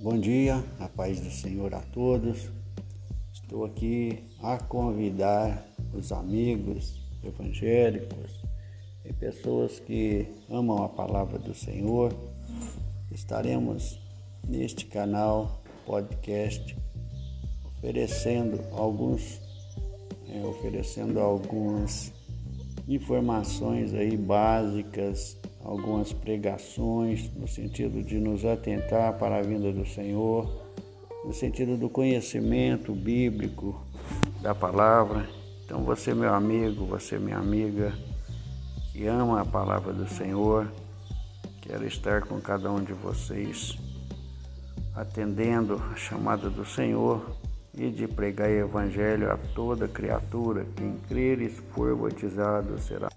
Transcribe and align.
Bom 0.00 0.16
dia, 0.16 0.64
a 0.78 0.88
paz 0.88 1.18
do 1.18 1.28
Senhor 1.28 1.74
a 1.74 1.80
todos. 1.80 2.48
Estou 3.32 3.64
aqui 3.64 4.22
a 4.40 4.56
convidar 4.56 5.66
os 5.92 6.12
amigos 6.12 7.02
evangélicos 7.20 8.40
e 9.04 9.12
pessoas 9.12 9.80
que 9.80 10.28
amam 10.48 10.84
a 10.84 10.88
palavra 10.88 11.36
do 11.36 11.52
Senhor. 11.52 12.14
Estaremos 13.10 13.98
neste 14.46 14.86
canal 14.86 15.64
podcast 15.84 16.76
oferecendo 17.64 18.60
alguns 18.70 19.40
é, 20.28 20.46
oferecendo 20.46 21.18
algumas 21.18 22.12
informações 22.86 23.92
aí 23.94 24.16
básicas 24.16 25.36
algumas 25.68 26.14
pregações 26.14 27.30
no 27.34 27.46
sentido 27.46 28.02
de 28.02 28.18
nos 28.18 28.42
atentar 28.42 29.12
para 29.18 29.36
a 29.36 29.42
vinda 29.42 29.70
do 29.70 29.84
Senhor, 29.84 30.50
no 31.22 31.32
sentido 31.34 31.76
do 31.76 31.90
conhecimento 31.90 32.94
bíblico 32.94 33.78
da 34.40 34.54
palavra. 34.54 35.28
Então, 35.66 35.84
você, 35.84 36.14
meu 36.14 36.32
amigo, 36.32 36.86
você, 36.86 37.18
minha 37.18 37.36
amiga, 37.36 37.92
que 38.92 39.06
ama 39.06 39.42
a 39.42 39.44
palavra 39.44 39.92
do 39.92 40.08
Senhor, 40.08 40.72
quero 41.60 41.86
estar 41.86 42.22
com 42.22 42.40
cada 42.40 42.72
um 42.72 42.82
de 42.82 42.94
vocês, 42.94 43.76
atendendo 44.96 45.74
a 45.92 45.96
chamada 45.96 46.48
do 46.48 46.64
Senhor 46.64 47.36
e 47.76 47.90
de 47.90 48.08
pregar 48.08 48.48
o 48.48 48.52
Evangelho 48.52 49.30
a 49.30 49.36
toda 49.54 49.86
criatura. 49.86 50.66
Quem 50.74 50.96
crer 51.06 51.42
e 51.42 51.50
for 51.50 51.94
batizado 51.94 52.78
será 52.78 53.10